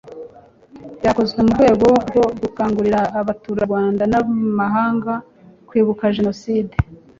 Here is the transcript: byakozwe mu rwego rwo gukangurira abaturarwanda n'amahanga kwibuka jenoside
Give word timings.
byakozwe 0.99 1.39
mu 1.45 1.49
rwego 1.55 1.87
rwo 2.07 2.23
gukangurira 2.41 2.99
abaturarwanda 3.19 4.03
n'amahanga 4.11 5.13
kwibuka 5.67 6.03
jenoside 6.15 6.75